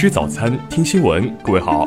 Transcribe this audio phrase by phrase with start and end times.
[0.00, 1.30] 吃早餐，听新闻。
[1.42, 1.86] 各位好，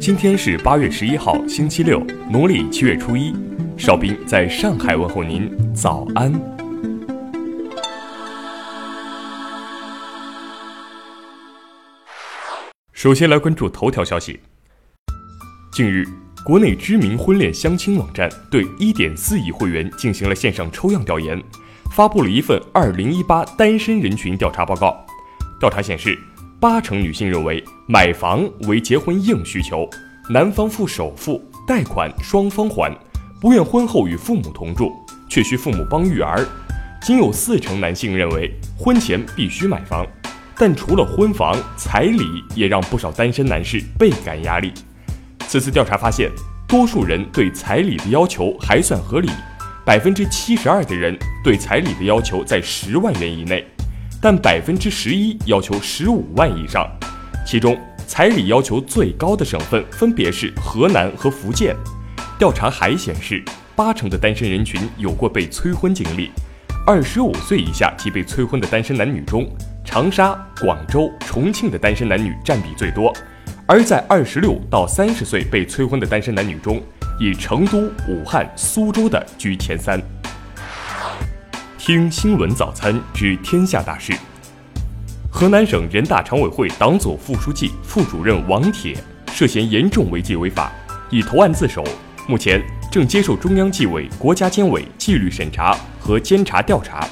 [0.00, 3.32] 今天是八月十一号，星期六，农历七月初一。
[3.78, 6.32] 邵兵在上海问候您，早安。
[12.92, 14.40] 首先来关注头条消息。
[15.72, 16.04] 近日，
[16.44, 21.40] 国内知名婚恋相亲网站对一点四亿会员进行了线上抽样调研，
[21.94, 25.06] 发布了一份二零一八单身人群调查报告。
[25.60, 26.18] 调查显示。
[26.62, 29.84] 八成女性认为买房为结婚硬需求，
[30.30, 32.96] 男方付首付，贷款双方还，
[33.40, 34.92] 不愿婚后与父母同住，
[35.28, 36.46] 却需父母帮育儿。
[37.02, 38.48] 仅有四成男性认为
[38.78, 40.06] 婚前必须买房，
[40.56, 44.72] 但除了婚房，彩礼也让不少单身男士倍感压力。
[45.48, 46.30] 此次调查发现，
[46.68, 49.28] 多数人对彩礼的要求还算合理，
[49.84, 53.66] 百分之七十二的人对彩礼的要求在十万元以内。
[54.22, 56.88] 但百分之十一要求十五万以上，
[57.44, 61.74] 其中彩礼要求最高的省份分别是河南和福建。
[62.38, 63.42] 调查还显示，
[63.74, 66.30] 八成的单身人群有过被催婚经历，
[66.86, 69.44] 二十五岁以下即被催婚的单身男女中，
[69.84, 73.12] 长沙、广州、重庆的单身男女占比最多；
[73.66, 76.80] 而在二十六到三十岁被催婚的单身男女中，
[77.18, 80.00] 以成都、武汉、苏州的居前三。
[81.84, 84.12] 听新闻早餐知天下大事。
[85.28, 88.96] 河南省人大常委会党组副书记、副主任王铁
[89.32, 90.70] 涉嫌严重违纪违法，
[91.10, 91.82] 已投案自首，
[92.28, 97.04] 目前正接受中央纪委国家监委纪律审查和监察调查。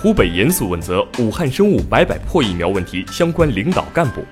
[0.00, 4.24] 湖北严肃问责武汉生物百百破疫苗问题相关领导干部，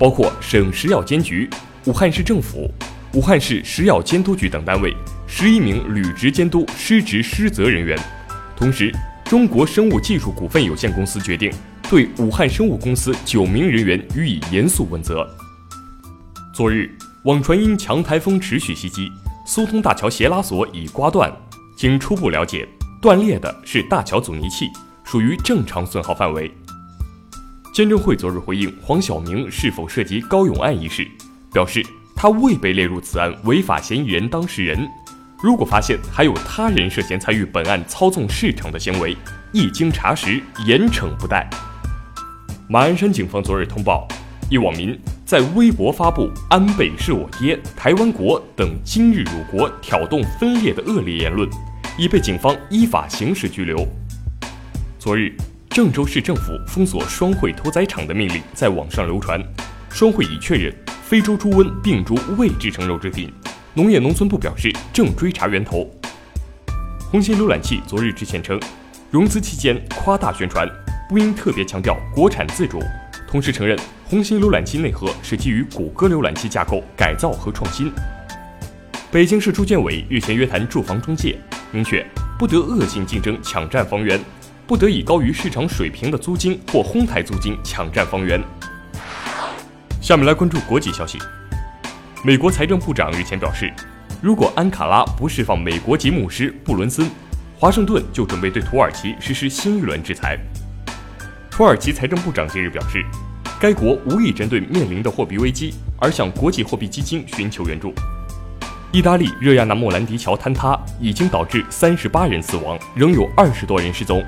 [0.00, 1.48] 包括省食药监局、
[1.84, 2.68] 武汉市政府、
[3.14, 4.92] 武汉市食药监督局等单位
[5.28, 7.96] 十一名履职监督失职失责人员。
[8.58, 8.92] 同时，
[9.24, 11.48] 中国生物技术股份有限公司决定
[11.88, 15.24] 对武汉生物公司九名人员予以严肃问责。
[16.52, 16.90] 昨日，
[17.22, 19.08] 网传因强台风持续袭击，
[19.46, 21.32] 苏通大桥斜拉索已刮断。
[21.76, 22.66] 经初步了解，
[23.00, 24.68] 断裂的是大桥阻尼器，
[25.04, 26.52] 属于正常损耗范围。
[27.72, 31.06] 监证会昨日回应黄晓明是否涉及高勇案一事，
[31.52, 31.80] 表示
[32.16, 34.84] 他未被列入此案违法嫌疑人当事人。
[35.40, 39.16] 如果发现还有他人涉嫌参与本案操纵市场的行为，
[39.52, 41.48] 一经查实，严惩不贷。
[42.68, 44.08] 马鞍山警方昨日通报，
[44.50, 51.48] 一网民在微博发布“安倍是我爹”“台湾国”等今日辱国、挑动分裂的恶劣言论，
[51.96, 53.86] 已被警方依法刑事拘留。
[54.98, 55.32] 昨日，
[55.70, 59.40] 郑州市政府封锁双汇屠宰场的命令在网上流传，
[59.88, 60.74] 双汇已确认
[61.04, 63.32] 非洲猪瘟病猪未制成肉制品。
[63.74, 65.88] 农业农村部表示正追查源头。
[67.10, 68.60] 红星浏览器昨日致歉称，
[69.10, 70.68] 融资期间夸大宣传，
[71.08, 72.82] 不应特别强调国产自主，
[73.28, 77.92] 同时承认红星浏览器内核是基于谷歌浏览器架构改造和创新。
[79.10, 81.38] 北京市住建委日前约谈住房中介，
[81.70, 82.04] 明确
[82.38, 84.20] 不得恶性竞争抢占房源，
[84.66, 88.42] 不得以高于市场水平的租金或哄抬租金抢占房源。
[90.02, 91.18] 下面来关注国际消息。
[92.24, 93.72] 美国财政部长日前表示，
[94.20, 97.08] 如果安卡拉不释放美国籍牧师布伦森，
[97.56, 100.36] 华盛顿就准备对土耳其实施新一轮制裁。
[101.48, 103.04] 土耳其财政部长近日表示，
[103.60, 107.94] 该国无意针对面临的货币危机而向国际货币基金寻求援助。
[108.90, 114.24] 意大利热亚纳莫兰迪桥坍塌已经导致三十八人死亡，仍有二十多人失踪。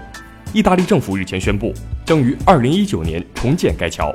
[0.52, 1.74] 意大利政府日前宣布，
[2.06, 4.14] 将于二零一九年重建该桥。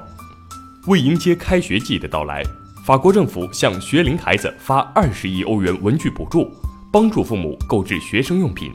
[0.87, 2.41] 为迎接开学季的到来。
[2.85, 6.51] 法国政府向学龄孩子发二十亿欧元文具补助，
[6.91, 8.71] 帮助父母购置学生用品。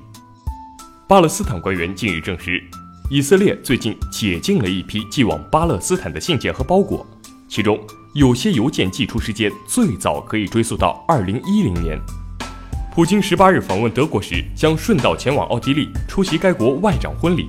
[1.06, 2.60] 巴勒斯坦官员近日证实，
[3.08, 7.06] 以色列最近解禁了一批寄往巴勒斯坦的信件和包裹，
[7.48, 7.78] 其中
[8.12, 11.96] 有些邮件寄出时间最早可以追溯到二零一零年。
[12.92, 17.48] 普京十八日访问德国时，将顺道前往奥地利出席该国外长婚礼。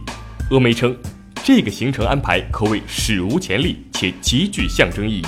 [0.52, 0.96] 俄媒称，
[1.44, 5.26] 这个行程安排可谓史无前例，且极具象征意义。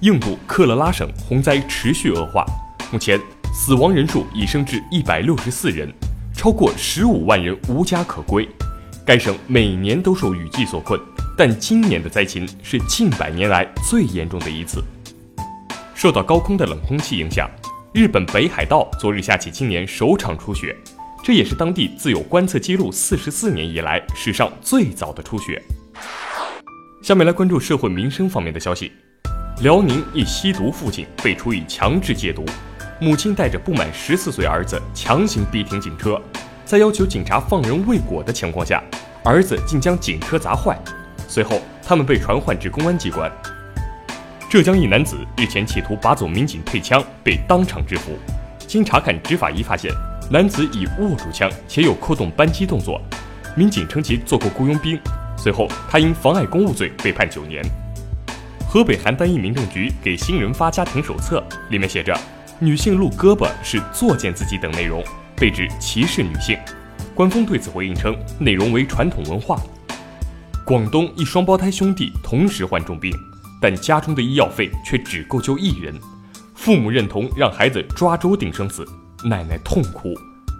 [0.00, 2.46] 印度克勒拉省洪灾持续恶化，
[2.90, 3.20] 目前
[3.52, 5.92] 死亡人数已升至一百六十四人，
[6.34, 8.48] 超过十五万人无家可归。
[9.04, 10.98] 该省每年都受雨季所困，
[11.36, 14.82] 但今年的灾情是近百年来最严重的一次。
[15.94, 17.46] 受到高空的冷空气影响，
[17.92, 20.74] 日本北海道昨日下起今年首场初雪，
[21.22, 25.62] 这也是当地自有观测记录四十四年以来史上最早的初雪。
[27.02, 28.90] 下面来关注社会民生方面的消息。
[29.58, 32.46] 辽宁一吸毒父亲被处以强制戒毒，
[32.98, 36.18] 母亲带着不满十四岁儿子强行逼停警车，
[36.64, 38.82] 在要求警察放人未果的情况下，
[39.22, 40.78] 儿子竟将警车砸坏。
[41.28, 43.30] 随后他们被传唤至公安机关。
[44.48, 48.18] 浙江一男子日前企图拔走民警配枪，被当场制服。
[48.66, 49.92] 经查看执法仪发现，
[50.30, 52.98] 男子已握住枪且有扣动扳机动作。
[53.54, 54.98] 民警称其做过雇佣兵。
[55.36, 57.62] 随后他因妨碍公务罪被判九年。
[58.72, 62.16] 河北邯郸一民政局给新人发家庭手册，里面写着
[62.60, 65.02] “女性露胳膊是作践自己”等内容，
[65.34, 66.56] 被指歧视女性。
[67.12, 69.60] 官方对此回应称，内容为传统文化。
[70.64, 73.12] 广东一双胞胎兄弟同时患重病，
[73.60, 75.92] 但家中的医药费却只够救一人。
[76.54, 78.86] 父母认同让孩子抓周定生死，
[79.24, 80.14] 奶奶痛哭，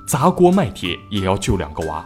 [0.09, 2.05] 砸锅卖铁也要救两个娃。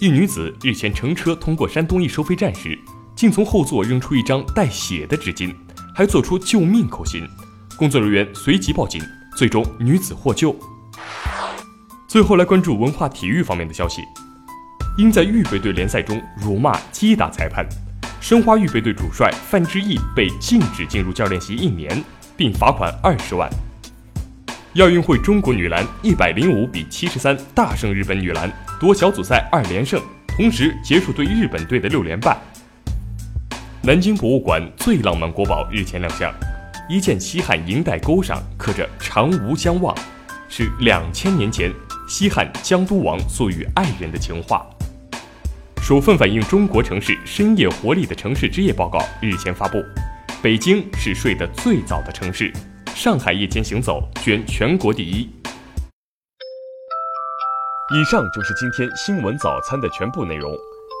[0.00, 2.78] 一女子日前乘车通过山东一收费站时。
[3.16, 5.52] 竟从后座扔出一张带血的纸巾，
[5.94, 7.26] 还做出救命口型。
[7.74, 9.02] 工作人员随即报警，
[9.34, 10.54] 最终女子获救。
[12.06, 14.02] 最后来关注文化体育方面的消息：
[14.98, 17.66] 因在预备队联赛中辱骂击打裁判，
[18.20, 22.04] 申花预备队主帅范志毅被禁止进入教练席一年，
[22.36, 23.50] 并罚款二十万。
[24.74, 29.98] 亚运会中国女篮一百零五比七十三大胜日本女篮，夺小组赛二连胜，
[30.28, 32.36] 同时结束对日本队的六连败。
[33.86, 36.34] 南京博物馆最浪漫国宝日前亮相，
[36.88, 39.96] 一件西汉银带钩上刻着“长无相望”，
[40.50, 41.72] 是两千年前
[42.08, 44.66] 西汉江都王素与爱人的情话。
[45.80, 49.78] 首份反映中国城市深夜活力的城市之夜报告日前发布，
[50.42, 52.52] 北京是睡得最早的城市，
[52.92, 55.30] 上海夜间行走居全国第一。
[57.94, 60.52] 以上就是今天新闻早餐的全部内容。